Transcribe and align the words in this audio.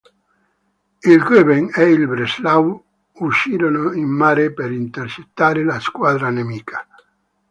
Il 1.11 1.19
"Goeben" 1.19 1.69
ed 1.75 1.89
il 1.91 2.07
"Breslau" 2.07 2.83
uscirono 3.19 3.91
in 3.91 4.07
mare 4.07 4.51
per 4.51 4.71
intercettare 4.71 5.63
la 5.63 5.79
squadra 5.79 6.31
nemica. 6.31 6.87